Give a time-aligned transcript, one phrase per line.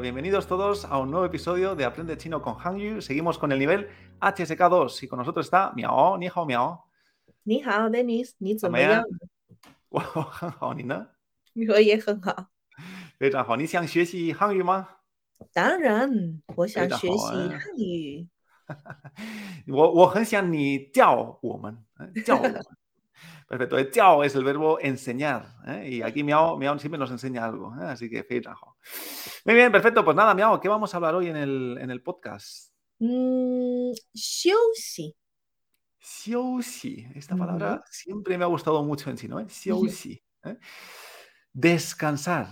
[0.00, 3.00] Bienvenidos todos a un nuevo episodio de Aprende Chino con Hangyu.
[3.00, 3.88] Seguimos con el nivel
[4.20, 6.16] HSK2 y con nosotros está Miao.
[6.18, 6.84] Ni hao, Miao.
[7.44, 9.04] 你好，Dennis，你怎么怎么样样？
[9.88, 11.06] 我很好，你呢？
[11.54, 12.48] 我也很好。
[13.18, 13.56] 非常好。
[13.56, 14.88] 你想学习汉语吗？
[15.52, 18.28] 当然，我想常学习好啊汉语。
[19.68, 22.64] 我我很想你教我们，eh, 教我们。
[23.51, 23.77] Perfecto.
[23.77, 25.57] El tiao es el verbo enseñar.
[25.67, 25.89] ¿eh?
[25.95, 27.75] Y aquí miao, miao siempre nos enseña algo.
[27.81, 27.83] ¿eh?
[27.83, 28.77] Así que feliz trabajo.
[29.43, 30.05] Muy bien, perfecto.
[30.05, 32.71] Pues nada, miao, ¿qué vamos a hablar hoy en el, en el podcast?
[32.99, 33.91] Mm,
[35.99, 37.05] xiuxi.
[37.13, 39.37] Esta palabra siempre me ha gustado mucho en chino.
[39.37, 39.49] ¿eh?
[39.49, 40.23] Xiuxi.
[40.45, 40.57] ¿eh?
[41.51, 42.47] Descansar.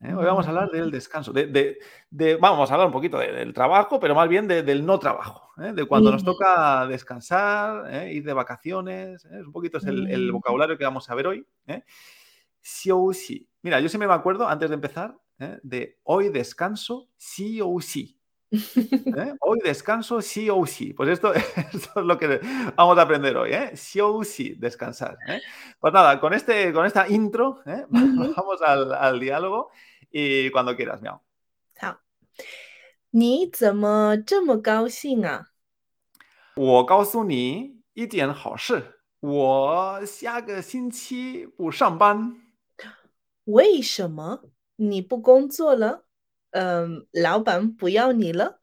[0.00, 0.14] ¿Eh?
[0.14, 1.32] Hoy vamos a hablar del descanso.
[1.32, 1.78] De, de-
[2.10, 4.98] de- vamos a hablar un poquito de- del trabajo, pero más bien de- del no
[4.98, 5.50] trabajo.
[5.62, 5.72] ¿eh?
[5.72, 8.12] De cuando nos toca descansar, ¿eh?
[8.14, 9.24] ir de vacaciones.
[9.26, 9.40] ¿eh?
[9.44, 11.46] Un poquito es el, vocabulario que vamos a ver hoy.
[11.66, 11.82] ¿eh?
[12.62, 13.48] 休息.
[13.62, 15.16] Mira, yo siempre me acuerdo, antes de empezar,
[15.62, 18.16] de hoy descanso, sí o sí.
[18.50, 18.50] ¿eh?
[19.40, 20.92] Hoy descanso, sí o sí.
[20.94, 21.32] Pues esto,
[21.72, 22.40] esto es lo que
[22.76, 23.70] vamos a aprender hoy, ¿eh?
[23.76, 25.18] Sí o sí, descansar.
[25.28, 25.40] ¿eh?
[25.78, 27.84] Pues nada, con, este, con esta intro, ¿eh?
[27.90, 29.70] Vamos al, al diálogo
[30.10, 31.20] y cuando quieras, miau.
[31.76, 32.00] 好，
[33.10, 35.52] 你怎么这么高兴啊？
[36.56, 42.40] 我告诉你一件好事，我下个星期不上班。
[43.44, 46.04] 为什么你不工作了？
[46.50, 48.60] 嗯，老板不要你了？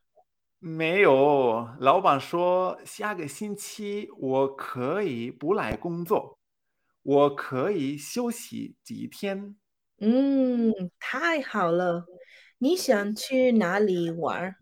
[0.60, 6.40] 没有，老板说下个星期我可以不来工作，
[7.04, 9.56] 我可以休息几天。
[10.00, 12.06] 嗯，太好了。
[12.58, 14.56] 你想去哪里玩儿？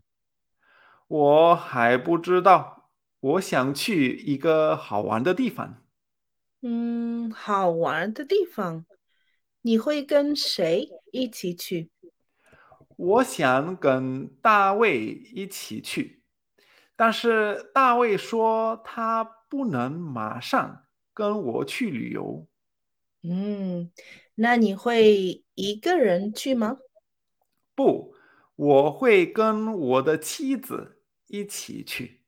[1.08, 2.90] 我还不知道，
[3.20, 5.82] 我想去一个好玩的地方。
[6.62, 8.86] 嗯，好玩的地方。
[9.62, 11.90] 你会跟谁一起去？
[12.96, 14.98] 我想跟大卫
[15.34, 16.22] 一起去，
[16.96, 22.46] 但是大卫说他不能马上跟我去旅游。
[23.22, 23.90] 嗯，
[24.35, 26.77] 那你会一个人去吗？
[27.75, 28.13] 不，
[28.55, 32.21] 我会跟我的妻子一起去。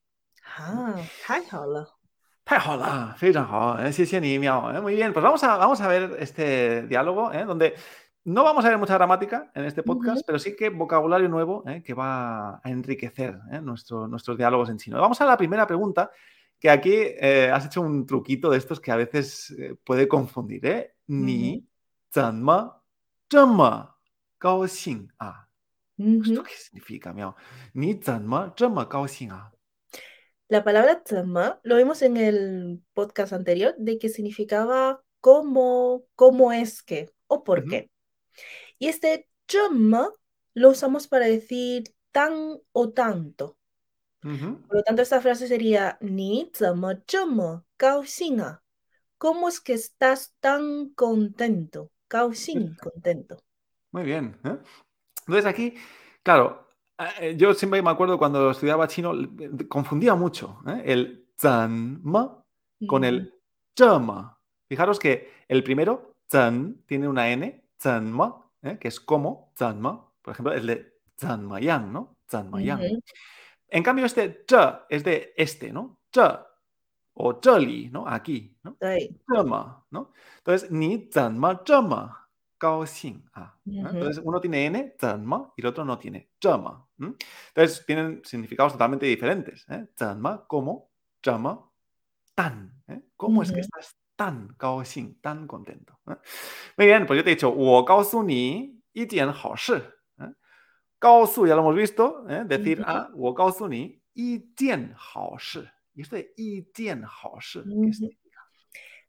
[0.44, 1.97] 啊，太好了。
[2.44, 4.74] 太好了，非常好，eh, 谢谢你，Miao.
[4.75, 7.75] eh, Muy bien, pues vamos a, vamos a ver este diálogo, eh, donde
[8.25, 10.25] no vamos a ver mucha gramática en este podcast, Ujú.
[10.25, 14.78] pero sí que vocabulario nuevo eh, que va a enriquecer eh, nuestro- nuestros diálogos en
[14.78, 15.00] chino.
[15.00, 16.12] Vamos a la primera pregunta,
[16.59, 20.66] que aquí eh, has hecho un truquito de estos que a veces eh, puede confundir.
[20.66, 20.96] ¿eh?
[21.07, 21.66] Ni
[22.09, 22.84] 怎么
[23.29, 23.96] 这么
[24.38, 26.44] 高兴啊？¿Esto Ujú.
[26.44, 27.35] qué significa, Miao?
[27.74, 29.52] Ni 怎么这么高兴啊？
[30.50, 36.81] La palabra "怎么" lo vimos en el podcast anterior de que significaba cómo, cómo es
[36.84, 37.69] que o por Ujú.
[37.69, 37.90] qué.
[38.79, 40.12] Y este 这么
[40.53, 43.57] lo usamos para decir tan o tanto.
[44.24, 44.62] Ujú.
[44.68, 51.91] Por lo tanto, esta frase sería 你怎么这么高兴啊？¿Cómo es que estás tan contento?
[52.09, 52.31] Cao
[52.83, 53.37] contento.
[53.93, 54.39] Muy bien.
[54.44, 54.59] ¿eh?
[55.27, 55.75] Entonces aquí,
[56.22, 56.69] claro,
[57.21, 60.83] eh, yo siempre me acuerdo cuando estudiaba chino, eh, confundía mucho ¿eh?
[60.84, 62.43] el zanma
[62.87, 63.34] con el
[63.77, 64.39] chama.
[64.69, 68.50] Fijaros que el primero, zan, tiene una n, zan ma,
[68.81, 70.11] que es como, zan ma.
[70.22, 72.16] Por ejemplo, el de zan yang, ¿no?
[72.31, 72.81] Zan yang.
[73.69, 74.55] En cambio, este ch
[74.89, 75.99] es de este, ¿no?
[76.12, 76.19] Ch
[77.19, 78.06] o chali, ¿no?
[78.06, 78.77] Aquí, ¿no?
[79.32, 80.12] Chama, ¿no?
[80.38, 82.28] Entonces, ni zanma chama,
[82.59, 83.22] kao xing.
[83.65, 86.87] Entonces, uno tiene n, zanma, y el otro no tiene chama.
[86.99, 89.66] Entonces, tienen significados totalmente diferentes.
[89.71, 89.87] ¿eh?
[90.47, 90.91] Como,
[91.22, 91.71] chama,
[92.34, 92.82] tan.
[92.87, 93.00] ¿eh?
[93.16, 95.98] ¿Cómo es que estás tan kao xing, tan contento?
[96.77, 99.54] Muy bien, pues yo te he dicho, wo kao su ni, y tian hao.
[99.75, 100.33] ¿eh?
[100.98, 102.44] Kao su, ya lo hemos visto, ¿eh?
[102.44, 105.66] decir, ah, wo kao su ni, y tian hao shi.
[105.97, 107.60] Y esto de y tian hao shi.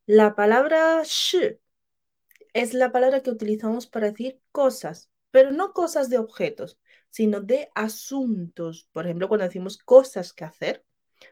[0.06, 1.60] La palabra shi
[2.54, 6.80] es la palabra que utilizamos para decir cosas, pero no cosas de objetos,
[7.10, 8.88] sino de asuntos.
[8.94, 10.86] Por ejemplo, cuando decimos cosas que hacer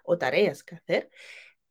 [0.03, 1.09] o tareas que hacer,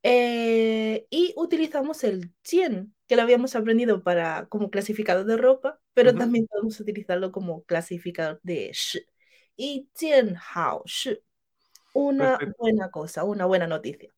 [0.03, 6.15] eh, y utilizamos el tien, que lo habíamos aprendido para, como clasificador de ropa, pero
[6.15, 9.01] también podemos utilizarlo como clasificador de shi.
[9.57, 11.19] Y tien hao shi
[11.95, 14.11] una buena cosa, una buena noticia.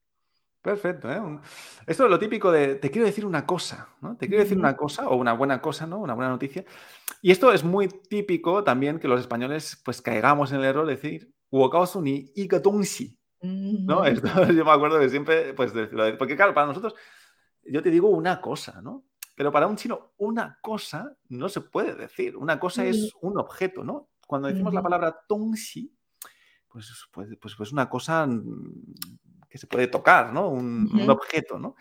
[0.61, 1.08] Perfecto.
[1.08, 1.20] ¿eh?
[1.87, 4.17] Esto es lo típico de te quiero decir una cosa, ¿no?
[4.17, 6.00] Te quiero decir una cosa o una buena cosa, ¿no?
[6.00, 6.64] Una buena noticia.
[7.23, 10.96] Y esto es muy típico también que los españoles pues caigamos en el error de
[10.96, 11.32] decir
[12.02, 13.19] ni ikatonsi.
[13.43, 14.05] ¿No?
[14.05, 15.73] Esto, yo me acuerdo que siempre, pues,
[16.19, 16.94] porque claro, para nosotros,
[17.64, 19.05] yo te digo una cosa, ¿no?
[19.37, 22.37] Pero para un chino, una cosa no se puede decir.
[22.37, 24.08] Una cosa es un objeto, ¿no?
[24.26, 25.96] Cuando decimos la palabra tongxi,
[27.12, 30.49] pues, pues, pues, una cosa mm, que se puede tocar, ¿no?
[30.49, 31.76] Un, objeto, ¿no?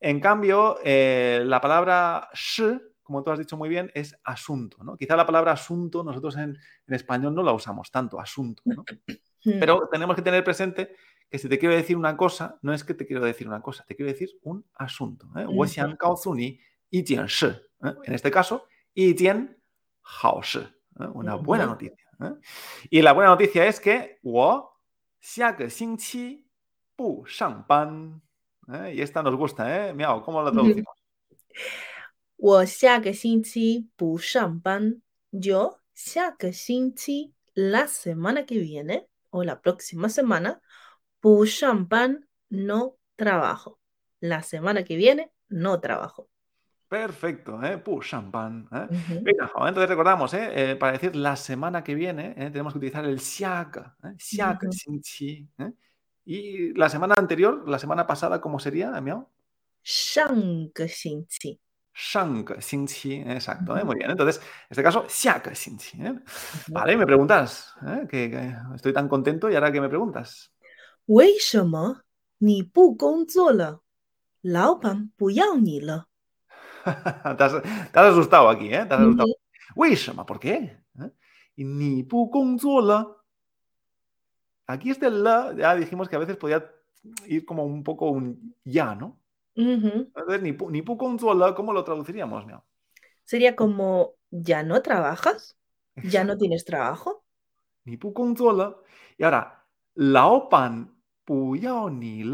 [0.00, 4.96] En cambio, eh, la palabra shi, como tú has dicho muy bien, es asunto, ¿no?
[4.96, 6.56] Quizá la palabra asunto nosotros en,
[6.86, 8.84] español no la usamos tanto, asunto, ¿no?
[9.42, 10.94] Pero tenemos que tener presente
[11.30, 13.84] que si te quiero decir una cosa, no es que te quiero decir una cosa,
[13.86, 15.28] te quiero decir un asunto.
[15.36, 15.46] ¿eh?
[17.84, 17.94] ¿eh?
[18.04, 18.66] En este caso,
[21.12, 22.07] una buena noticia.
[22.20, 22.34] ¿Eh?
[22.90, 24.74] Y la buena noticia es que wo
[26.96, 27.24] pu
[28.72, 28.94] ¿Eh?
[28.96, 29.94] Y esta nos gusta, ¿eh?
[29.94, 30.94] Miao, ¿cómo la traducimos?
[32.36, 32.62] Wo
[33.96, 35.02] pu.
[35.30, 35.80] Yo
[37.54, 40.60] la semana que viene o la próxima semana
[41.20, 41.44] pu
[42.50, 43.80] no trabajo.
[44.20, 46.28] La semana que viene no trabajo.
[46.88, 47.76] Perfecto, ¿eh?
[47.76, 48.66] Puh, champán.
[48.72, 48.86] ¿eh?
[49.20, 50.70] Venga, entonces recordamos, ¿eh?
[50.72, 50.76] ¿eh?
[50.76, 52.50] Para decir la semana que viene, ¿eh?
[52.50, 54.14] tenemos que utilizar el siak, ¿eh?
[54.18, 55.00] siak, uh -huh.
[55.02, 55.46] chi,
[56.24, 59.28] Y la semana anterior, la semana pasada, ¿cómo sería, Miao?
[59.84, 60.72] Shang
[61.28, 61.60] chi.
[61.92, 64.10] Shang chi, exacto, muy bien.
[64.10, 65.98] Entonces, en este caso, siak chi.
[66.68, 67.74] Vale, me preguntas,
[68.08, 70.54] que, estoy tan contento y ahora que me preguntas.
[71.06, 72.02] ¿Wei shema
[72.40, 72.96] ni bu?
[74.42, 75.12] Lao pan?
[77.36, 78.84] te, has, te has asustado aquí, ¿eh?
[78.86, 79.28] Te has asustado.
[79.76, 80.78] Weishama, ¿por qué?
[81.00, 81.10] ¿Eh?
[81.56, 82.02] Ni
[84.66, 86.64] Aquí este la, ya dijimos que a veces podía
[87.26, 89.18] ir como un poco un ya, ¿no?
[89.56, 90.12] ujú.
[90.14, 90.82] Entonces, ni pu, ni
[91.54, 92.46] ¿cómo lo traduciríamos?
[93.24, 95.56] Sería como, ¿ya no trabajas?
[96.02, 97.24] ¿Ya no tienes trabajo?
[97.84, 98.82] Ni le.
[99.16, 99.64] Y ahora,
[99.94, 102.24] lao pan pu yao ni.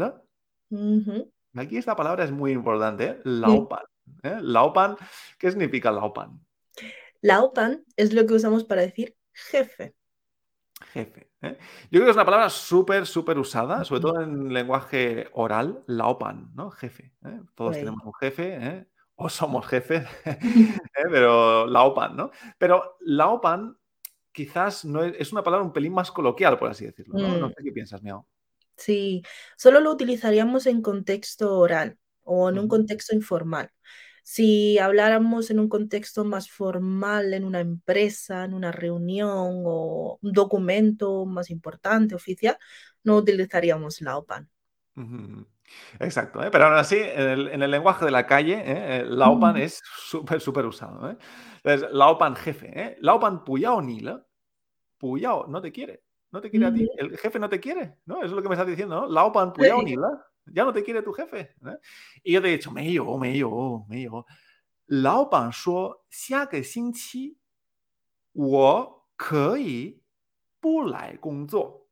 [0.69, 1.31] Ujú.
[1.55, 3.21] Aquí esta palabra es muy importante, ¿eh?
[3.23, 3.83] Lao pan.
[4.23, 4.37] ¿Eh?
[4.41, 4.97] Lao pan,
[5.39, 6.39] ¿qué significa lao pan?
[7.21, 9.95] Laupan es lo que usamos para decir jefe.
[10.93, 11.29] Jefe.
[11.41, 11.57] ¿eh?
[11.83, 16.51] Yo creo que es una palabra súper, súper usada, sobre todo en lenguaje oral, laopan,
[16.53, 16.69] ¿no?
[16.71, 17.13] Jefe.
[17.25, 17.41] ¿eh?
[17.55, 18.87] Todos tenemos un jefe, ¿eh?
[19.15, 20.05] o somos jefes,
[21.11, 22.31] pero laopan, ¿no?
[22.57, 23.77] Pero laopan
[24.33, 27.37] quizás no es, es una palabra un pelín más coloquial, por así decirlo, ¿no?
[27.37, 28.27] No Mm, sé qué piensas, Miao.
[28.77, 29.23] sí,
[29.57, 33.71] solo lo utilizaríamos en contexto oral o en un contexto informal.
[34.23, 40.33] Si habláramos en un contexto más formal, en una empresa, en una reunión o un
[40.33, 42.57] documento más importante, oficial,
[43.03, 44.49] no utilizaríamos Laupan.
[44.95, 45.45] ujú.
[45.99, 46.49] Exacto, ¿eh?
[46.51, 48.99] pero aún así, en el, en el lenguaje de la calle, ¿eh?
[49.01, 49.57] El laopan Ujú.
[49.57, 51.11] es súper, súper usado.
[51.11, 51.17] ¿eh?
[51.63, 52.97] Entonces, laopan jefe, ¿eh?
[53.01, 54.17] laopan puyao ni le,
[54.99, 56.03] Puyao no te quiere.
[56.31, 56.89] No te quiere a ti.
[56.95, 57.97] El jefe no te quiere.
[58.05, 58.17] ¿no?
[58.17, 59.07] Eso es lo que me estás diciendo, ¿no?
[59.07, 60.09] Laopan Puyao ni la.
[60.52, 61.54] Ya no te quiere tu jefe.
[61.64, 61.78] ¿eh?
[62.24, 64.26] Y yo te he dicho, me yo, me yo, me yo.
[64.86, 67.38] Laopan 说下个星期
[68.32, 70.02] 我可以
[70.60, 71.86] 不来工作，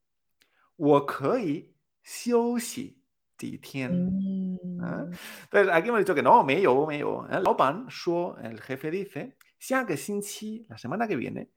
[0.76, 3.02] 我可以休息
[3.36, 4.58] 几天。¿eh?
[4.80, 5.12] Mm.
[5.50, 7.26] Entonces, aquí hemos dicho que no, me yo, me yo.
[7.30, 7.40] ¿eh?
[7.40, 11.48] Laopan 说, el jefe dice, 下个星期, la semana que viene,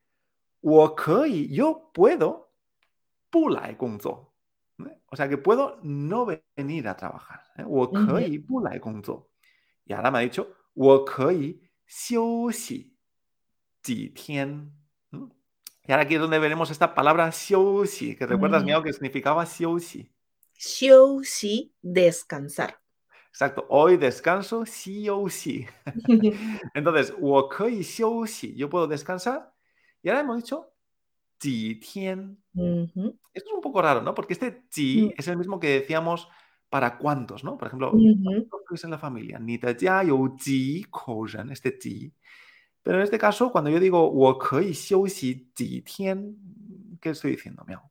[0.60, 2.50] 我可以, yo puedo
[3.30, 4.34] 不来工作.
[5.07, 7.43] o sea, que puedo no venir a trabajar.
[7.57, 7.65] ¿eh?
[9.87, 10.53] Y ahora me ha dicho,
[15.87, 17.31] Y ahora aquí es donde veremos esta palabra
[18.17, 18.63] que recuerdas.
[18.63, 18.67] Mm.
[18.67, 19.47] Miao, que significaba
[21.81, 22.81] descansar.
[23.29, 25.67] Exacto, hoy descanso xiuxi.
[26.75, 27.15] Entonces,
[28.57, 29.53] yo puedo descansar.
[30.03, 30.73] Y ahora hemos dicho
[33.35, 34.15] esto es un poco raro, ¿no?
[34.15, 35.15] Porque este ji mm.
[35.19, 36.29] es el mismo que decíamos
[36.69, 37.57] para cuántos, ¿no?
[37.57, 38.47] Por ejemplo, uh
[38.83, 39.39] en la familia?
[39.39, 42.13] Ni de ya yo ji kouren, este ji.
[42.83, 44.73] Pero en este caso, cuando yo digo, wo kei
[47.01, 47.91] ¿qué estoy diciendo, Miao?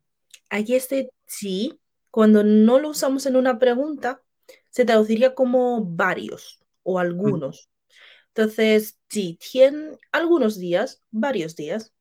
[0.49, 1.79] Aquí este ji,
[2.11, 4.21] cuando no lo usamos en una pregunta,
[4.69, 6.97] se traduciría como varios o mm.
[6.97, 7.69] algunos.
[8.35, 9.39] Entonces, ji
[10.11, 11.94] algunos días, varios días.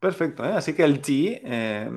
[0.00, 0.52] Perfecto, ¿eh?
[0.52, 1.90] Así que el ji eh,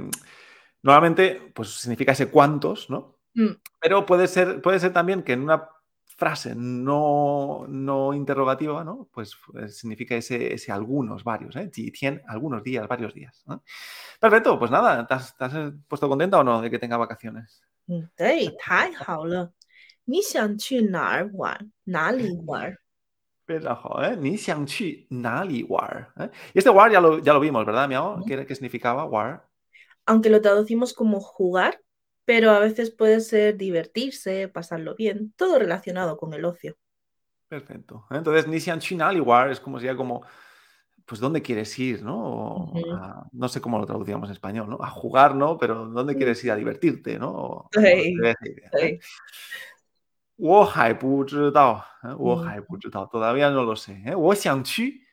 [0.81, 3.17] normalmente pues, significa ese cuántos, ¿no?
[3.35, 5.69] Mm, Pero puede ser, puede ser también que en una
[6.17, 9.07] frase no, no interrogativa, ¿no?
[9.13, 11.69] Pues, pues significa ese, ese algunos, varios, ¿eh?
[11.73, 13.43] Ji tien, algunos días, varios días.
[13.45, 13.63] ¿no?
[14.19, 15.53] Perfecto, pues nada, ¿te has, te has
[15.87, 17.61] puesto contenta o no de que tenga vacaciones?
[17.87, 19.51] 嗯，对，太好了。
[20.05, 21.71] 你想去哪儿玩？
[21.85, 22.75] 哪里玩？
[23.46, 24.16] Pero, ¿eh?
[24.16, 24.36] Ni
[25.10, 26.12] nali war.
[26.18, 26.30] ¿eh?
[26.54, 28.24] Y este war ya lo, ya lo vimos, ¿verdad, Miao?
[28.26, 29.46] ¿Qué, qué significaba war?
[30.06, 31.80] Aunque lo traducimos como jugar,
[32.24, 36.76] pero a veces puede ser divertirse, pasarlo bien, todo relacionado con el ocio.
[37.48, 38.06] Perfecto.
[38.10, 40.22] Entonces, ni xian qu igual es como sería como,
[41.06, 42.16] pues, ¿dónde quieres ir, no?
[42.18, 42.92] O Ujú.
[42.96, 44.78] a- no sé cómo lo traducíamos en español, ¿no?
[44.82, 45.58] A jugar, ¿no?
[45.58, 47.30] Pero ¿dónde quieres ir a divertirte, ¿no?
[47.32, 49.00] O, Sí,
[53.11, 55.05] ，todavía no lo sé，哎，我想去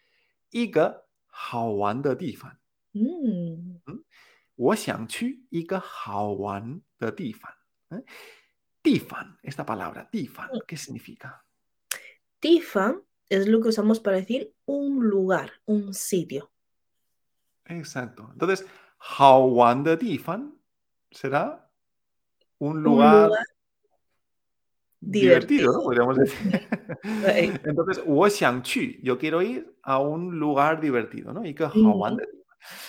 [0.51, 2.57] 一个好玩的地方。
[2.93, 3.81] Mm.
[4.55, 7.53] 我想去一个好玩的地方。¿
[7.91, 8.05] eh?
[8.83, 11.45] Tifan, esta palabra, tifan, ¿qué significa?
[12.41, 16.51] Tifan es lo que usamos para decir un lugar, un sitio.
[17.65, 18.31] Exacto.
[18.33, 18.65] Entonces,
[18.97, 20.53] 好玩的地方
[21.11, 21.69] será
[22.59, 23.45] un Un lugar lugar
[25.01, 25.79] divertido, ¿no?
[25.79, 25.83] divertido.
[25.85, 26.61] Podríamos decir.
[27.03, 27.53] Sí.
[27.65, 31.45] Entonces, 我想去, yo quiero ir a un lugar divertido, ¿no?
[31.45, 31.83] Y que Ujú.
[31.85, 32.37] 好玩的地方.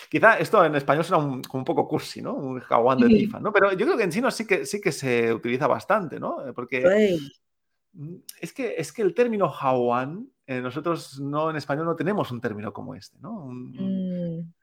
[0.10, 2.34] Quizá esto en español suena un- como un poco cursi, ¿no?
[2.34, 3.16] Un jaguán de Ujú.
[3.16, 3.52] tifa, ¿no?
[3.54, 6.48] Pero yo creo que en chino sí que, sí que se utiliza bastante, ¿no?
[6.48, 7.32] Eh, Porque Sí.
[7.94, 12.32] mm, es que, es que el término jaguán, eh, nosotros no en español no tenemos
[12.32, 13.44] un término como este, ¿no?
[13.44, 14.54] Un- un- Mm.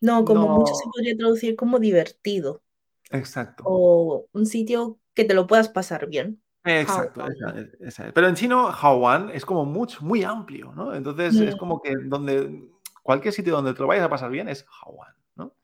[0.00, 2.62] No, como mucho se no, podría traducir como divertido
[3.10, 3.62] exacto.
[3.66, 6.40] o un sitio que te lo puedas pasar bien.
[6.63, 8.11] Exacto, esa, e, esa.
[8.13, 10.93] pero en chino Haowan es como mucho, muy amplio, ¿no?
[10.93, 11.57] Entonces es mm.
[11.57, 12.69] como que donde
[13.01, 15.55] cualquier sitio donde te lo vayas a pasar bien es Haowan, ¿no?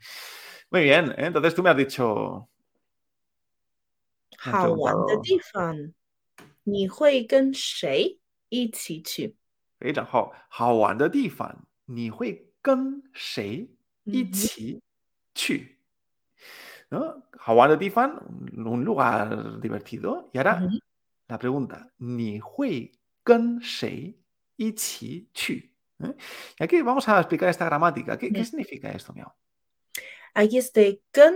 [0.71, 1.27] Muy bien, ¿eh?
[1.27, 2.49] entonces tú me has dicho
[4.39, 5.93] Haowan de Difan.
[6.65, 9.37] ¿Ni hui con shei y chi chi?
[10.49, 11.65] Haowan de Difan.
[11.87, 13.69] ¿Ni hui con shei
[14.05, 14.81] y chi
[15.33, 15.77] chi?
[16.89, 17.23] ¿no?
[17.39, 18.19] Hawái de Tifan,
[18.65, 20.29] un lugar divertido.
[20.33, 20.79] Y ahora, uh -huh.
[21.27, 22.91] La pregunta, ¿ni hui
[23.23, 24.17] con sei
[24.55, 25.53] y chi chu?
[25.99, 28.17] Y aquí vamos a explicar esta gramática.
[28.17, 29.35] ¿Qué, significa esto, Miao?
[30.33, 31.35] Aquí este con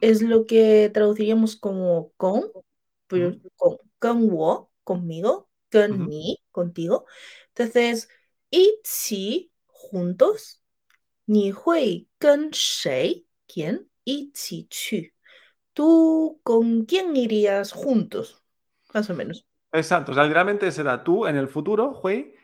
[0.00, 2.50] es lo que traduciríamos como con,
[3.06, 7.06] pero con, con wo, conmigo, con mi, contigo.
[7.48, 8.08] Entonces,
[8.50, 10.62] y chi, juntos,
[11.26, 13.88] ni hui con sei, ¿quién?
[14.04, 14.68] Y chi
[15.72, 18.42] ¿Tú con quién irías juntos?
[18.96, 19.46] Más o menos.
[19.72, 22.34] Exacto, o sea, literalmente será tú en el futuro, Hui,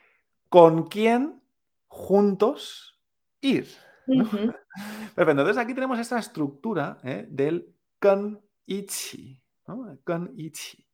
[0.50, 1.42] con quién
[1.88, 3.00] juntos
[3.40, 3.66] ir.
[4.06, 7.24] Perfecto, entonces aquí tenemos esta estructura ¿eh?
[7.30, 9.40] del kan-ichi.
[10.04, 10.86] Kan-ichi.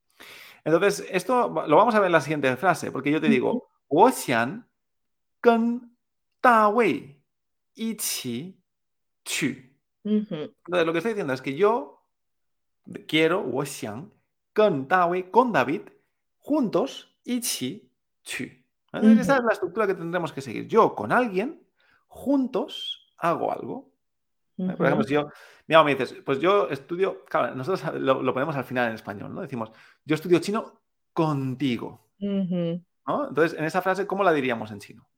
[0.62, 4.64] Entonces, esto lo vamos a ver en la siguiente frase, porque yo te digo, Woxian
[5.40, 5.96] kan
[6.40, 7.20] da wei
[7.74, 8.62] ichi
[9.24, 9.56] chu.
[10.04, 12.04] Entonces, lo que estoy diciendo es que yo
[13.08, 14.12] quiero, Woxian,
[14.58, 15.82] con David, con David,
[16.38, 17.88] juntos, Ichi,
[18.24, 18.44] Chu.
[18.92, 20.66] Entonces, esa es la estructura que tendremos que seguir.
[20.66, 21.62] Yo con alguien,
[22.08, 23.92] juntos, hago algo.
[24.56, 25.28] Eh, por ejemplo, si yo,
[25.68, 29.42] mi me dices, pues yo estudio, claro, nosotros lo, ponemos al final en español, ¿no?
[29.42, 29.70] Decimos,
[30.04, 30.80] yo estudio chino
[31.12, 32.08] contigo.
[32.18, 35.08] Entonces, en esa frase, ¿cómo la diríamos en chino?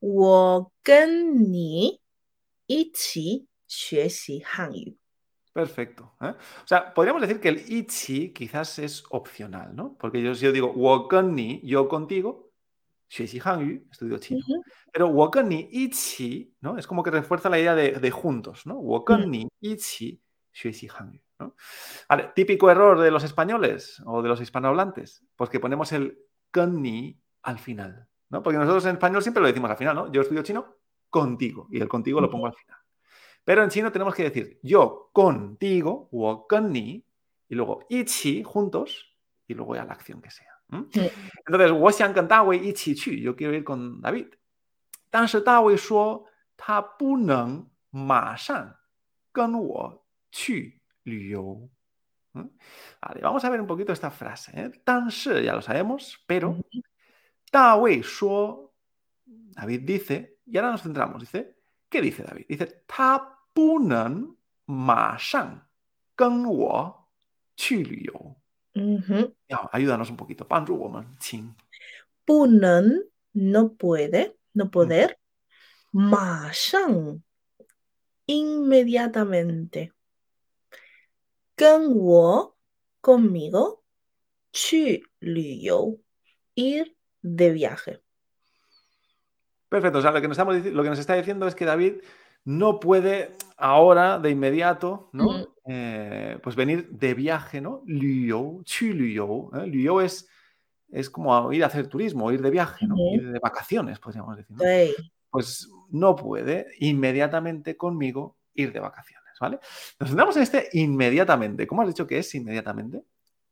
[0.00, 2.00] Wo ni
[2.68, 3.48] yu.
[5.58, 6.14] Perfecto.
[6.20, 6.34] ¿eh?
[6.62, 9.96] O sea, podríamos decir que el ichi quizás es opcional, ¿no?
[9.98, 12.52] Porque yo, si yo digo woken ni, yo contigo,
[13.42, 14.44] hangyu, estudio chino.
[14.92, 15.12] Pero
[15.42, 16.78] ni ichi, ¿no?
[16.78, 18.76] Es como que refuerza la idea de, de juntos, ¿no?
[18.76, 19.48] Woken uh ni mm.
[19.62, 20.22] ichi,
[20.52, 21.20] shi hangyu.
[21.40, 21.56] ¿no?
[22.08, 26.20] Vale, típico error de los españoles o de los hispanohablantes, pues porque ponemos el
[26.68, 28.44] ni al final, ¿no?
[28.44, 30.12] Porque nosotros en español siempre lo decimos al final, ¿no?
[30.12, 30.76] Yo estudio chino
[31.10, 32.78] contigo y el contigo lo pongo al final.
[33.48, 37.02] Pero en chino tenemos que decir yo contigo, o con ni,
[37.48, 40.52] y luego ichi, juntos, y luego ya la acción que sea.
[40.68, 40.82] ¿Mm?
[40.92, 41.10] Sí.
[41.46, 44.34] Entonces, wo xiang Dawei ichi yo quiero ir con David.
[45.10, 46.26] Dawei shuo,
[46.56, 48.36] ta bu neng ma
[49.32, 50.02] wo.
[52.34, 54.52] Vale, vamos a ver un poquito esta frase.
[54.60, 54.70] ¿eh?
[54.84, 56.54] Tan ya lo sabemos, pero
[57.50, 58.74] Dawei shuo,
[59.24, 61.56] David dice, y ahora nos centramos, dice,
[61.88, 62.44] ¿qué dice David?
[62.46, 65.67] Dice, ta 不能马上
[66.15, 67.07] 跟我
[67.55, 68.35] 去旅游。
[68.73, 69.33] ujú.
[69.47, 71.53] Ya, ayúdanos un poquito, 帮助我们，请。
[72.25, 74.69] 不能 no puede, no Mm.
[74.71, 75.15] poder.
[75.91, 77.21] 马上
[78.25, 79.91] inmediatamente.
[81.55, 82.55] 跟我
[83.01, 83.81] conmigo
[84.51, 85.99] 去旅游
[86.55, 88.01] ir de viaje.
[89.69, 91.65] Perfecto, o sea, lo que, nos estamos dici- lo que nos está diciendo es que
[91.65, 92.01] David
[92.44, 95.46] no puede ahora, de inmediato, ¿no?
[95.66, 97.82] Eh, pues venir de viaje, ¿no?
[97.86, 98.64] Liu.
[98.64, 99.66] ¿eh?
[99.66, 100.28] Liu es,
[100.90, 102.96] es como ir a hacer turismo, ir de viaje, ¿no?
[103.12, 104.64] Ir de vacaciones, podríamos decir, ¿no?
[104.64, 104.94] Sí.
[105.30, 109.58] Pues no puede inmediatamente conmigo ir de vacaciones, ¿vale?
[110.00, 111.66] Nos centramos en este inmediatamente.
[111.66, 113.04] ¿Cómo has dicho que es inmediatamente?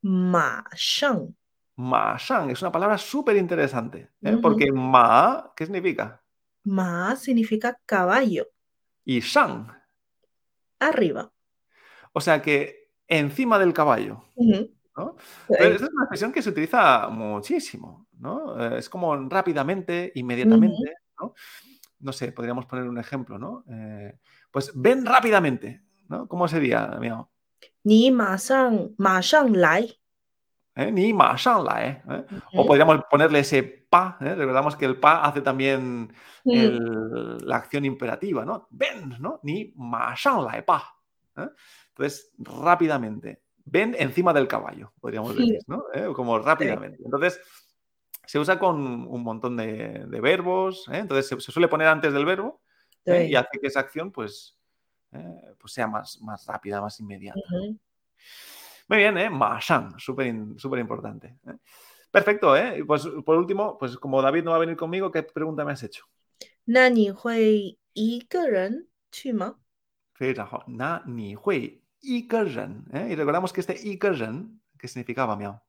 [0.07, 1.35] 马上
[1.77, 4.39] ma shang es una palabra súper interesante, ¿eh?
[4.41, 6.23] Porque ma, ¿qué significa?
[6.65, 8.47] Ma significa caballo,
[9.07, 9.69] y Shang.
[10.81, 11.33] Arriba.
[12.13, 14.25] O sea que encima del caballo.
[14.37, 18.61] Pero esta es una expresión que se utiliza muchísimo, ¿no?
[18.61, 21.35] Eh, es como rápidamente, inmediatamente, ¿no?
[22.01, 22.13] ¿no?
[22.13, 23.65] sé, podríamos poner un ejemplo, ¿no?
[23.71, 24.19] Eh,
[24.51, 26.27] pues ven rápidamente, ¿no?
[26.27, 27.31] ¿Cómo sería, Miao?
[27.85, 29.97] Ni ma shang, ma shang lai.
[30.77, 30.93] ¿eh?
[30.93, 32.03] ni ma la ¿eh?
[32.09, 32.25] ¿eh?
[32.55, 34.35] O podríamos ponerle ese pa, ¿eh?
[34.35, 36.13] recordamos que el pa hace también
[36.45, 38.69] la acción imperativa, ¿no?
[38.71, 39.41] Ven, ¿no?
[39.43, 40.95] Ni ma san la pa.
[41.89, 45.41] Entonces, rápidamente, ven encima del caballo, podríamos sí.
[45.41, 45.85] decir, ¿no?
[46.15, 47.03] Como rápidamente.
[47.05, 47.41] Entonces,
[48.25, 48.77] se usa con
[49.09, 52.61] un montón de, verbos, entonces se, suele poner antes del verbo
[53.05, 54.57] y hace que esa acción, pues,
[55.11, 57.41] pues sea más, más rápida, más inmediata.
[58.89, 59.29] Muy bien, ¿eh?
[59.29, 61.39] Mashan, súper importante.
[61.47, 61.57] ¿eh?
[62.11, 62.85] Perfecto, ¿eh?
[62.87, 65.83] Pues por último, pues como David no va a venir conmigo, ¿qué pregunta me has
[65.83, 66.05] hecho?
[66.67, 67.79] ¿Nani hui
[70.67, 73.09] ¿Nani hui ¿Eh?
[73.11, 75.61] Y recordamos que este Ren, ¿qué significaba, Miao?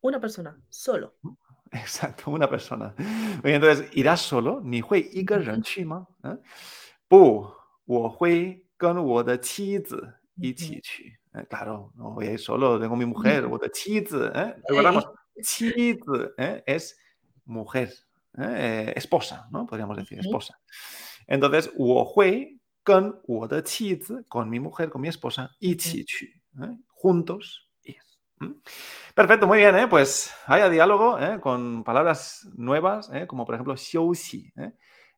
[0.00, 1.14] Una persona, solo.
[1.70, 2.94] Exacto, una persona.
[3.42, 6.06] Bien, entonces, irás solo, ni hui Ren chima.
[6.24, 6.36] ¿eh?
[7.08, 7.54] Bu,
[7.86, 9.96] wo hui con wo de chi zi,
[10.36, 10.80] y chi
[11.34, 13.46] eh, claro, no voy a ir solo, tengo mi mujer,
[14.34, 14.54] ¿eh?
[14.68, 15.08] Recordamos,
[16.36, 16.62] ¿eh?
[16.66, 16.98] es
[17.44, 17.92] mujer,
[18.38, 18.88] ¿eh?
[18.88, 19.66] Eh, esposa, ¿no?
[19.66, 20.58] Podríamos decir esposa.
[21.26, 21.72] Entonces,
[22.82, 23.20] con
[24.28, 25.76] con mi mujer, con mi esposa, y
[26.88, 28.18] juntos ir.
[29.14, 34.72] Perfecto, muy bien, Pues haya diálogo con palabras nuevas, como por ejemplo, xiuxi, ¿eh?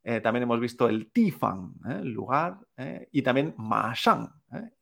[0.06, 2.00] Eh, también hemos visto el Tifan, ¿eh?
[2.02, 3.08] el lugar, ¿eh?
[3.10, 4.30] y también Maashan,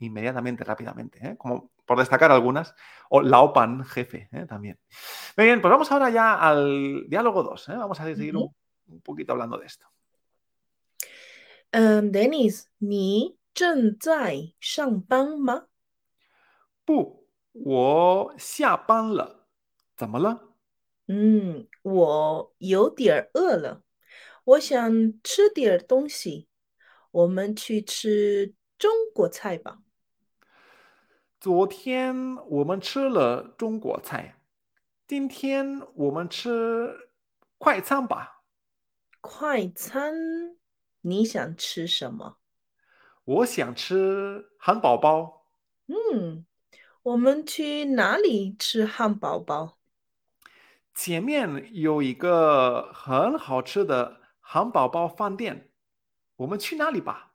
[0.00, 2.74] inmediatamente, rápidamente, como por destacar algunas,
[3.08, 4.80] o Laopan, jefe, también.
[5.36, 8.52] Muy bien, pues vamos ahora ya al diálogo 2, vamos a seguir un,
[9.00, 9.86] poquito hablando de esto.
[11.72, 15.66] Um, Denis, ¿ni zheng zai shang ban ma?
[16.86, 19.24] Bu, wo xia ban le.
[19.98, 21.14] ¿Zama le?
[21.14, 23.91] Mm, wo you dier e le.
[24.44, 26.48] 我想吃点儿东西。
[27.12, 29.80] 我们去吃中国菜吧。
[31.38, 34.40] 昨天我们吃了中国菜，
[35.06, 37.10] 今天我们吃
[37.58, 38.42] 快餐吧。
[39.20, 40.56] 快餐，
[41.02, 42.38] 你想吃什么？
[43.24, 45.44] 我想吃汉堡包，
[45.86, 46.46] 嗯，
[47.02, 49.76] 我们去哪里吃汉堡包？
[50.94, 54.21] 前面有一个很好吃的
[54.52, 55.70] 汉堡包饭店，
[56.36, 57.32] 我们去那里吧。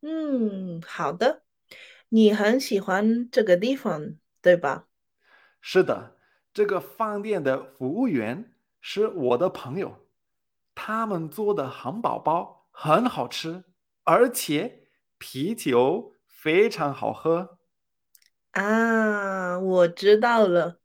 [0.00, 1.44] 嗯，好的。
[2.08, 4.88] 你很喜欢这个地方，对吧？
[5.60, 6.16] 是的，
[6.52, 10.08] 这个饭店的服务员是我的朋友，
[10.74, 13.62] 他们做的汉堡包很好吃，
[14.02, 17.58] 而且啤酒非常好喝。
[18.50, 20.80] 啊，我知道了。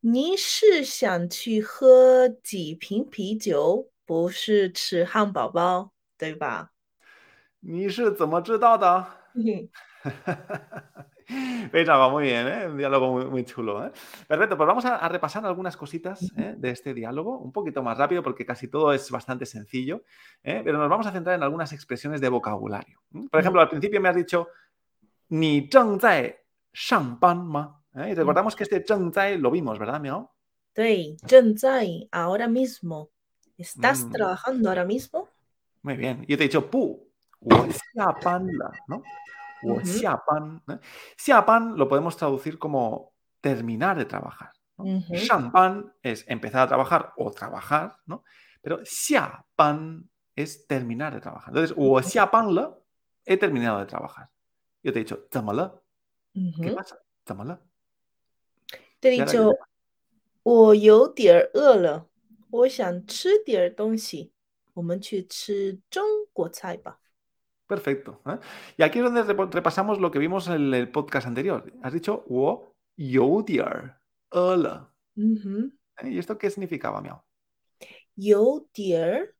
[0.00, 6.71] 你是想去喝几瓶啤酒，不是吃汉堡包，对吧？
[7.59, 9.05] 你是怎么知道的？
[9.35, 9.69] 嗯
[11.71, 12.67] 非常va muy bien, ¿eh?
[12.67, 13.91] Un diálogo muy, muy chulo, ¿eh?
[14.27, 16.55] Perfecto, pues vamos a, a repasar algunas cositas ¿eh?
[16.57, 20.03] de este diálogo, un poquito más rápido porque casi todo es bastante sencillo,
[20.43, 20.61] ¿eh?
[20.65, 22.99] pero nos vamos a centrar en algunas expresiones de vocabulario.
[23.13, 23.29] ¿m?
[23.29, 24.49] Por ejemplo, al principio me has dicho,
[25.29, 26.35] ni zheng zai
[26.73, 27.81] shang ban ma.
[27.95, 28.09] ¿eh?
[28.09, 30.33] Y recordamos que este zheng zai lo vimos, ¿verdad, Miao?
[30.73, 33.09] 对，正在 ahora mismo.
[33.56, 34.12] ¿Estás mm.
[34.12, 35.28] trabajando ahora mismo?
[35.82, 36.24] Muy bien.
[36.28, 37.08] Yo te he dicho, pu,
[37.40, 39.02] ¿no?
[39.62, 40.22] Uh -huh.
[40.26, 40.80] pan, ¿no?
[41.16, 44.52] Xiapan lo podemos traducir como terminar de trabajar.
[44.78, 44.84] ¿no?
[46.02, 48.24] Es empezar a trabajar o trabajar, ¿no?
[48.60, 51.48] Pero xiapan es terminar de trabajar.
[51.48, 52.00] Entonces, wo
[52.52, 52.76] la,
[53.24, 54.28] he terminado de trabajar.
[54.82, 55.74] Yo te he dicho, tamala.
[56.34, 56.98] ¿Qué pasa?
[57.24, 57.58] Tamala.
[59.00, 59.54] Te he dicho,
[60.44, 61.50] wo tier
[62.55, 64.31] 我想吃点儿东西。
[64.73, 66.97] 我们去吃中国菜吧。
[67.67, 68.21] Perfecto.
[68.25, 68.39] ¿eh?
[68.77, 71.71] Y aquí es donde repo- repasamos lo que vimos en el podcast anterior.
[71.81, 73.99] Has dicho, 我有点儿
[74.31, 74.93] 饿了.
[75.15, 76.09] 嗯哼， ¿eh?
[76.11, 77.23] ¿Y esto qué significaba, Miao?
[78.15, 79.35] 有点儿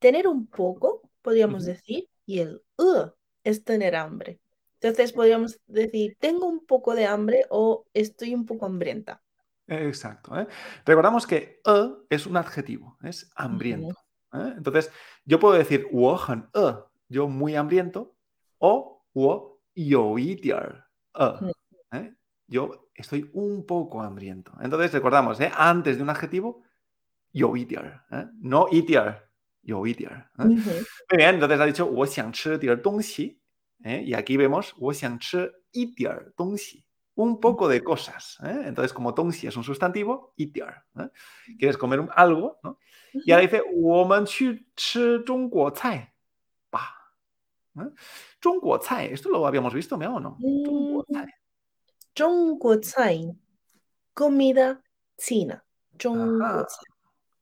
[0.00, 1.72] tener un poco, podríamos Ujú.
[1.72, 3.12] decir, y el "e"
[3.44, 4.40] es tener hambre.
[4.80, 9.22] Entonces podríamos decir, tengo un poco de hambre o estoy un poco hambrienta.
[9.71, 10.37] Exacto.
[10.37, 10.47] ¿eh?
[10.85, 13.95] Recordamos que e es un adjetivo, es hambriento.
[14.33, 14.53] ¿eh?
[14.57, 14.91] Entonces,
[15.23, 16.73] yo puedo decir e",
[17.07, 18.15] yo muy hambriento,
[18.59, 20.27] o wo yo e,
[21.93, 22.13] ¿eh?
[22.47, 24.51] yo estoy un poco hambriento.
[24.61, 25.49] Entonces, recordamos, ¿eh?
[25.55, 26.63] antes de un adjetivo,
[27.31, 28.05] yo itiar,
[28.41, 29.29] no itiar,
[29.61, 30.31] yo itiar.
[30.37, 33.39] Muy bien, entonces ha dicho wo xiang chi
[33.83, 36.33] y aquí vemos wo xiang chi itiar
[37.21, 38.39] un poco de cosas.
[38.43, 38.63] ¿eh?
[38.65, 40.85] Entonces, como tonsi es un sustantivo, itiar.
[40.97, 41.09] ¿eh?
[41.57, 42.79] Quieres comer algo, ¿no?
[43.13, 44.65] Y ahora dice, woman ¿eh?
[49.11, 50.37] Esto lo habíamos visto, ¿me o no?
[52.17, 53.37] Zhongguozai.
[54.13, 54.81] Comida
[55.17, 55.63] china.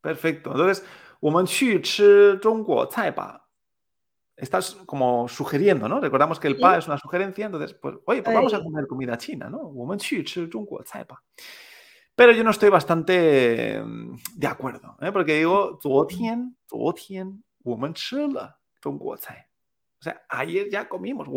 [0.01, 0.51] Perfecto.
[0.51, 0.85] Entonces,
[1.21, 1.47] woman
[4.39, 5.99] estás como sugiriendo, ¿no?
[5.99, 9.17] Recordamos que el pa es una sugerencia, entonces, pues, oye, pues vamos a comer comida
[9.17, 9.59] china, ¿no?
[12.15, 15.11] Pero yo no estoy bastante mm, de acuerdo, ¿eh?
[15.11, 15.79] porque digo,
[19.99, 21.27] o sea, ayer ya comimos,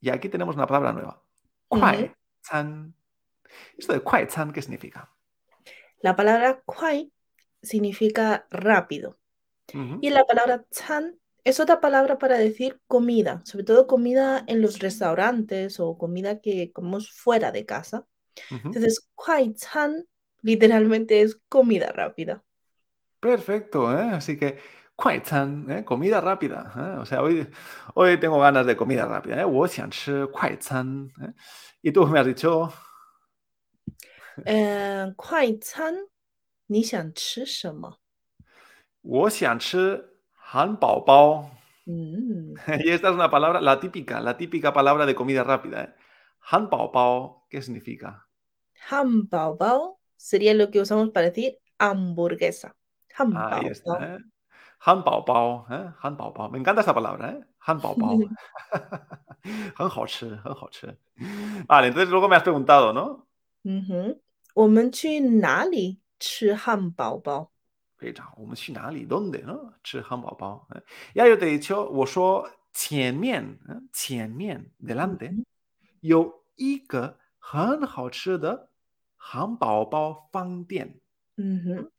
[0.00, 1.22] Y aquí tenemos una palabra nueva,
[3.76, 4.02] Esto de
[4.52, 5.10] ¿qué significa?
[6.06, 7.10] La palabra kuai
[7.60, 9.18] significa rápido.
[9.74, 9.98] Uh -huh.
[10.02, 14.78] Y la palabra chan es otra palabra para decir comida, sobre todo comida en los
[14.78, 18.06] restaurantes o comida que comemos fuera de casa.
[18.52, 18.66] Uh -huh.
[18.66, 20.06] Entonces, kuai chan
[20.42, 22.44] literalmente es comida rápida.
[23.18, 24.10] Perfecto, ¿eh?
[24.12, 24.58] así que
[25.24, 25.84] Chan, ¿eh?
[25.84, 26.72] comida rápida.
[26.76, 27.00] ¿eh?
[27.00, 27.48] O sea, hoy,
[27.94, 29.42] hoy tengo ganas de comida rápida.
[29.42, 29.46] ¿eh?
[29.46, 31.34] ¿eh?
[31.82, 32.72] Y tú me has dicho
[34.45, 35.93] Eh, kuai chan,
[36.67, 37.97] 你想吃什么？
[39.01, 41.49] 我想吃汉堡包.
[41.87, 42.53] Mm,
[42.85, 45.93] Y esta es una palabra, la típica, la típica palabra de comida rápida, ¿eh?
[46.39, 48.27] 汉堡包, ¿qué significa?
[48.89, 52.75] Hanbaobao sería lo que usamos para decir hamburguesa.
[53.33, 53.71] Ahí Hanbaobao.
[53.71, 54.19] está, ¿eh?
[54.79, 55.93] 汉堡包, ¿eh?
[55.99, 56.49] 汉堡包.
[56.49, 57.43] Me encanta esta palabra, ¿eh?
[57.59, 58.17] 汉堡包.
[59.75, 60.97] 很好吃,很好吃.
[61.67, 63.27] Vale, entonces luego me has preguntado, ¿no?
[63.63, 64.19] 嗯哼，
[64.55, 67.51] 我们去哪里吃汉堡包？
[67.97, 69.73] 非常好，我们去哪里？¿Dónde？¿no?
[69.83, 70.83] 吃汉堡包。¿eh?
[71.13, 73.81] Ya yo te he dicho, 我说前面，¿eh?
[73.93, 75.45] 前面 delante 嗯
[76.01, 78.69] 有一个很好吃的
[79.17, 80.99] 汉堡包饭店。
[81.37, 81.91] 嗯哼，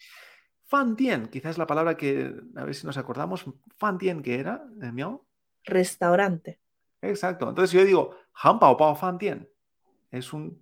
[0.67, 3.45] 饭店 quizás es la palabra que, a ver si nos acordamos,
[3.79, 5.25] 饭店que era, eh, miau.
[5.65, 6.59] restaurante.
[7.01, 7.49] Exacto.
[7.49, 9.49] Entonces yo digo, 汉堡包饭店
[10.11, 10.61] es un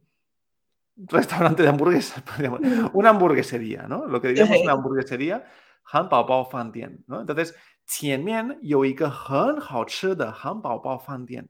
[0.97, 2.21] restaurante de hamburguesas,
[2.93, 4.05] una hamburguesería, ¿no?
[4.05, 5.45] Lo que diríamos una hamburguesería,
[5.91, 7.21] Han Bao Bao Fan Tian, ¿no?
[7.21, 7.55] Entonces,
[7.85, 11.49] Tianmian Han Bao Bao Fan Tian.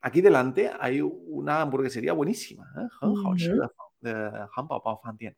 [0.00, 2.88] Aquí delante hay una hamburguesería buenísima, ¿eh?
[3.02, 5.36] Han Bao Bao Fan Tian.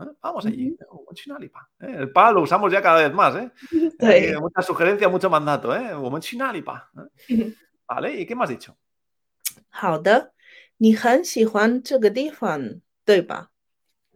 [0.00, 0.04] ¿eh?
[0.22, 0.76] Vamos allí, ¿eh?
[1.80, 1.94] ¿eh?
[1.98, 3.52] El pa lo usamos ya cada vez más, ¿eh?
[3.98, 5.92] eh mucha sugerencia, mucho mandato, ¿eh?
[7.86, 8.18] ¿Vale?
[8.18, 8.78] ¿Y qué más has dicho?
[9.70, 10.33] 好的。
[10.77, 13.49] 你很喜欢这个地方，对吧？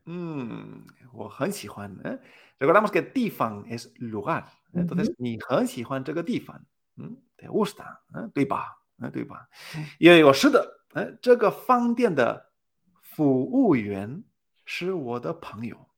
[0.05, 2.19] Mm, 我很喜欢, ¿eh?
[2.59, 4.45] Recordamos que 地方 es lugar.
[4.73, 4.85] ¿eh?
[4.85, 6.65] Entonces, 你很喜欢这个地方,
[6.97, 7.17] ¿m?
[7.37, 8.29] te gusta, ¿eh?
[8.33, 9.09] 对吧？¿eh?
[9.11, 9.47] 对吧？
[9.99, 11.17] y yo digo, 是的，¿eh?
[11.21, 12.51] 这个饭店的
[13.01, 14.23] 服务员
[14.65, 15.89] 是我的朋友。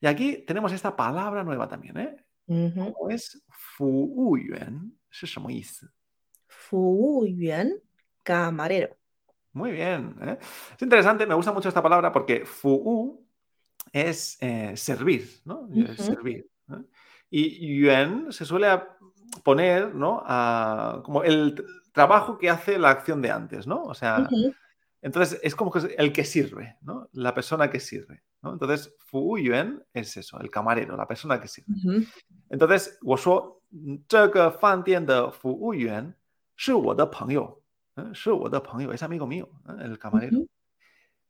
[0.00, 2.18] Y aquí tenemos esta palabra nueva también, ¿eh?
[2.46, 4.92] 嗯哼， ¿Cómo es 服务员？
[5.10, 5.88] 是什么意思？
[6.48, 7.80] 服务员
[8.24, 8.90] camarero。
[9.52, 10.16] Muy bien.
[10.22, 10.38] ¿eh?
[10.74, 13.24] Es interesante, me gusta mucho esta palabra porque fu'u
[13.92, 15.68] es eh, servir, ¿no?
[15.72, 16.02] Eh, Ujú.
[16.02, 16.46] Servir.
[16.70, 16.82] ¿eh?
[17.30, 18.96] Y yuan se suele a-
[19.42, 20.22] poner, ¿no?
[20.24, 23.82] A- como el t- trabajo que hace la acción de antes, ¿no?
[23.84, 24.54] O sea, Ujú,
[25.02, 27.08] entonces es como que es el que sirve, ¿no?
[27.12, 28.52] La persona que sirve, ¿no?
[28.52, 31.74] Entonces, fu'u yuan es eso, el camarero, la persona que sirve.
[31.74, 32.06] 嗯哼，
[32.50, 36.14] Entonces, 我说嗯这个饭店的服务员
[36.56, 37.57] 是我的朋友，
[37.98, 40.44] 嗯，是我的朋友，es amigo mío，嗯，el camarero。
[40.44, 40.48] 嗯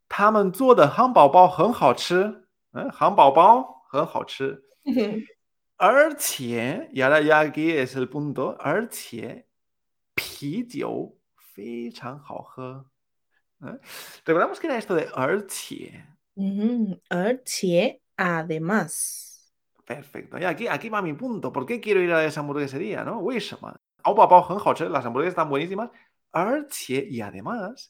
[0.07, 5.23] 他们做的汉堡包很好吃，嗯，汉堡包很好吃，哼哼
[5.77, 9.47] 而且，y ahora ya aquí es el punto，而且
[10.15, 12.87] 啤酒非常好喝。
[13.61, 13.81] 嗯，
[14.25, 16.05] recordamos que era esto de 而且。
[16.37, 19.51] 嗯哼，而且 además。
[19.87, 20.39] Perfecto.
[20.39, 21.51] Y aquí, aquí va mi punto.
[21.51, 23.05] ¿Por qué quiero ir a esa hamburguesería?
[23.05, 23.21] ¿no?
[23.21, 23.75] 为什么？
[24.03, 25.91] 熬宝宝很好吃, las hamburguesas están buenísimas.
[26.32, 27.90] 而且, y además,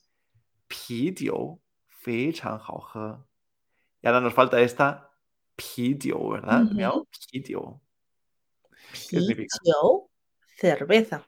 [0.67, 3.25] 啤酒非常好喝.
[4.01, 5.09] Y ahora nos falta esta
[5.57, 6.37] 啤酒.
[6.73, 7.79] Miau, 啤酒.
[8.93, 9.19] 啤
[9.63, 10.09] 酒
[10.57, 11.21] cerveza。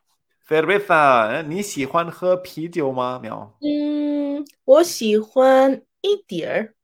[0.47, 1.43] Cerveza, ¿eh?
[1.47, 3.19] 你喜欢喝啤酒吗？
[3.21, 3.57] 苗。
[3.61, 6.75] 嗯，我喜欢一点儿。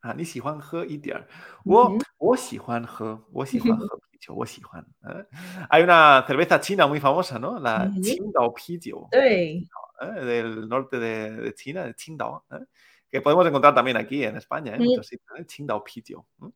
[0.00, 1.26] 啊，你喜欢喝一点儿。
[1.64, 3.86] 我嗯我喜欢喝，我喜欢喝.
[3.86, 4.00] ¿eh?
[5.69, 7.59] Hay una cerveza china muy famosa, ¿no?
[7.59, 8.01] La Ujú.
[8.01, 9.07] Qingdao Pijiu.
[9.11, 9.67] 对，
[10.01, 10.25] ¿eh?
[10.25, 12.65] del norte de, de China, de Qingdao, ¿eh?
[13.09, 14.85] que podemos encontrar también aquí en España, en Mm.
[14.89, 15.45] muchos sitios, ¿eh?
[15.45, 16.19] Qingdao Pijiu.
[16.19, 16.51] ¿eh?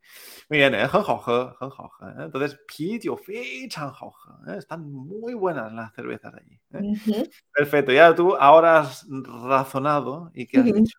[0.49, 0.85] Muy bien, ¿eh?
[0.87, 2.25] 很好喝，很好喝, ¿eh?
[2.25, 4.57] Entonces, Pijiu 非常好喝, ¿eh?
[4.57, 6.61] están muy buenas las cervezas de allí.
[6.73, 6.81] ¿eh?
[6.81, 7.29] ujú.
[7.53, 10.73] Perfecto, ya tú ahora has razonado y ¿qué has Ujú.
[10.75, 10.97] dicho?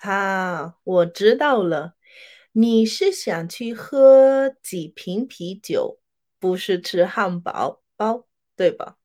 [0.00, 1.94] 啊，我知道了，
[2.52, 6.00] 你是想去喝几瓶啤酒，
[6.40, 8.96] 不是吃汉堡包，对吧？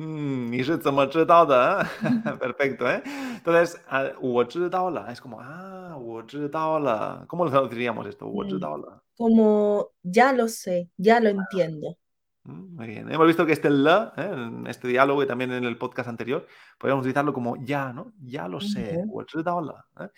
[0.00, 1.84] Mm, 你是怎么知 道的?
[2.38, 3.02] Perfecto, ¿eh?
[3.42, 7.26] Entonces, ah, 我知道了, es como, ah, 我知道了.
[7.26, 8.28] ¿Cómo lo traduciríamos esto?
[8.28, 9.02] 我知道了.
[9.16, 11.96] Como ya lo sé, ya lo entiendo.
[12.44, 13.10] Mm, Muy bien.
[13.10, 14.30] Hemos visto que este la, ¿eh?
[14.32, 16.46] en este diálogo y también en el podcast anterior,
[16.78, 18.12] podríamos utilizarlo como ya, ¿no?
[18.20, 19.16] Ya lo sé, Ujú.
[19.16, 20.08] 我知道了, ¿eh?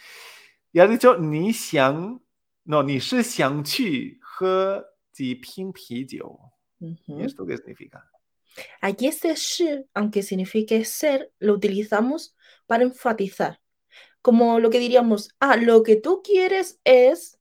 [0.73, 2.21] Y has dicho 你想,
[2.66, 4.18] no, ni shi xiang qi
[5.18, 6.06] he ping pi
[7.20, 8.04] ¿Esto qué significa?
[8.82, 13.62] Aquí este shi, aunque signifique ser, lo utilizamos para enfatizar.
[14.22, 17.38] Como lo que diríamos, ah, lo que tú quieres es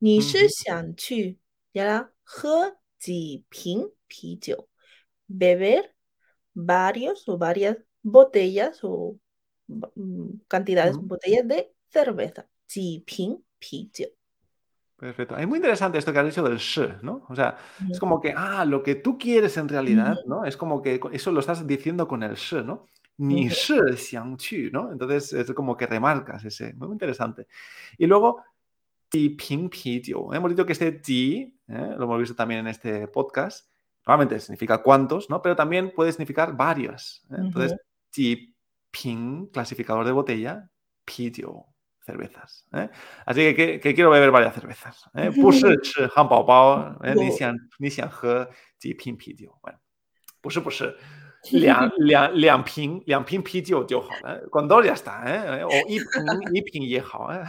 [0.00, 1.38] ni shi xiang qi,
[1.74, 4.68] ya he ji ping pijio.
[5.26, 5.94] Beber
[6.54, 9.18] varios o varias botellas o
[9.66, 11.06] mm, cantidades, uh -huh.
[11.06, 12.48] botellas de cerveza.
[12.66, 13.90] Ji ping pi.
[14.98, 15.36] Perfecto.
[15.36, 17.24] Es muy interesante esto que has dicho del shi, ¿no?
[17.28, 17.56] O sea,
[17.88, 20.44] es como que, ah, lo que tú quieres en realidad, ¿no?
[20.44, 22.86] Es como que eso lo estás diciendo con el shi, ¿no?
[23.18, 24.90] Ni shi xiang qu, ¿no?
[24.90, 27.46] Entonces es como que remarcas ese, muy interesante.
[27.96, 28.42] Y luego,
[29.08, 30.32] ti ping pi jiu.
[30.32, 31.94] Hemos dicho que este ti, ¿eh?
[31.96, 33.70] lo hemos visto también en este podcast,
[34.04, 35.40] normalmente significa cuántos, ¿no?
[35.42, 37.24] Pero también puede significar varios.
[37.30, 37.36] ¿eh?
[37.38, 37.78] Entonces,
[38.10, 38.52] ti
[38.90, 40.68] ping, clasificador de botella,
[41.04, 41.64] pi jiu,
[42.07, 42.67] cervezas.
[42.73, 42.89] ¿eh?
[43.25, 45.09] Así que, que, que quiero beber varias cervezas.
[45.13, 45.29] ¿eh?
[45.31, 47.13] 不是吃汉堡包，¿eh?
[47.13, 49.57] 你想你想喝几瓶啤酒？
[49.61, 49.77] bueno,
[50.41, 50.97] 不是不是，
[51.51, 55.63] 两两两瓶两瓶啤酒就好了，con dos ya está，¿eh?
[55.63, 57.45] o 一瓶一瓶也好，¿eh?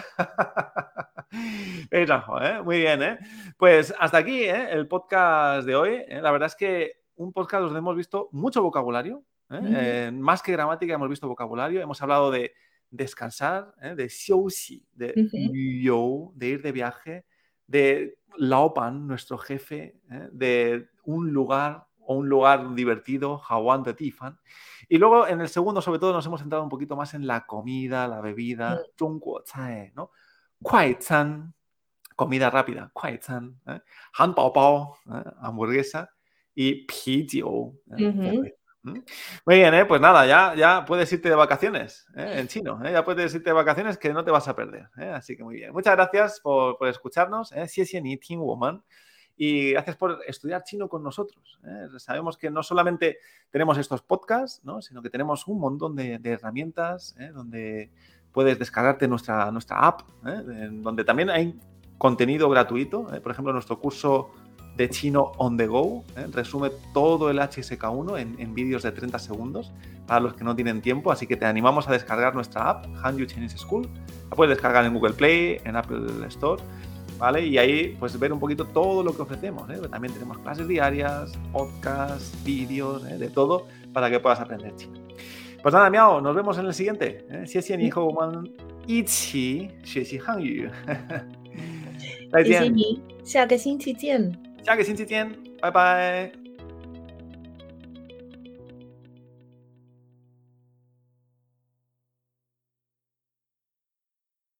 [1.90, 2.62] 非常好, ¿eh?
[2.62, 3.18] Muy bien, ¿eh?
[3.56, 4.68] Pues hasta aquí, ¿eh?
[4.70, 6.04] El podcast de hoy.
[6.06, 6.20] ¿eh?
[6.22, 9.58] La verdad es que un podcast donde hemos visto mucho vocabulario, ¿eh?
[9.58, 9.66] Ujú.
[9.68, 12.54] Eh, más que gramática hemos visto vocabulario, hemos hablado de
[12.91, 13.95] descansar, ¿eh?
[13.95, 16.31] de xiuxi, de uh -huh.
[16.33, 17.25] de ir de viaje,
[17.67, 20.29] de laopan, nuestro jefe, ¿eh?
[20.31, 24.39] de un lugar o un lugar divertido, Hawan de Tifan.
[24.87, 27.45] Y luego en el segundo, sobre todo, nos hemos centrado un poquito más en la
[27.45, 28.97] comida, la bebida, mm.
[28.97, 30.11] zhongguo cai, ¿no?
[30.61, 31.53] Kuaizan,
[32.15, 33.79] comida rápida, kuaizan, ¿eh?
[34.17, 35.23] han bao bao, ¿eh?
[35.41, 36.09] hamburguesa,
[36.55, 38.11] y pijiu, ¿eh?
[38.11, 38.58] cerveza.
[38.83, 38.99] ¿Mm?
[39.45, 39.85] Muy bien, ¿eh?
[39.85, 42.35] pues nada, ya, ya puedes irte de vacaciones ¿eh?
[42.37, 42.93] en chino, ¿eh?
[42.93, 44.87] ya puedes irte de vacaciones que no te vas a perder.
[45.13, 45.73] Así que muy bien.
[45.73, 47.53] Muchas gracias por, por escucharnos.
[48.37, 48.83] Woman.
[49.41, 51.59] Y gracias por estudiar chino con nosotros.
[51.97, 57.89] Sabemos que no solamente tenemos estos podcasts, sino que tenemos un montón de, herramientas donde
[58.33, 60.01] puedes descargarte nuestra, nuestra app,
[60.71, 61.57] donde también hay
[61.97, 63.05] contenido gratuito.
[63.23, 64.29] Por ejemplo, nuestro curso
[64.78, 66.26] de chino on the go ¿eh?
[66.32, 69.72] resume todo el HSK1 en, en vídeos de 30 segundos
[70.06, 71.12] para los que no tienen tiempo.
[71.12, 73.88] Así que te animamos a descargar nuestra app, Hanyu Chinese School.
[74.30, 76.62] La puedes descargar en Google Play, en Apple Store.
[77.18, 77.46] ¿vale?
[77.46, 79.80] Y ahí pues ver un poquito todo lo que ofrecemos, ¿eh?
[79.90, 83.18] También tenemos clases diarias, podcasts, vídeos, ¿eh?
[83.18, 85.00] de todo para que puedas aprender chino.
[85.62, 87.26] Pues nada, miau, nos vemos en el siguiente.
[87.30, 87.46] ¿eh?
[87.46, 88.44] 谢谢你和我们
[88.86, 90.68] 一起学习汉语。
[92.30, 94.47] 再谢谢见，你，下个星期见。
[94.69, 95.27] 下个星期见，
[95.59, 96.48] 拜拜。